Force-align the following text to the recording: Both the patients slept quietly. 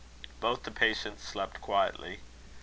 Both 0.39 0.63
the 0.63 0.71
patients 0.71 1.21
slept 1.27 1.61
quietly. 1.61 2.21